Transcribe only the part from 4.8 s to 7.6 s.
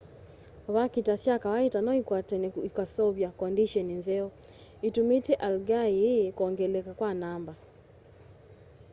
itumite algae ii kwongeleka kwa namba